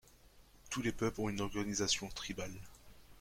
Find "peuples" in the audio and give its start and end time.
0.91-1.21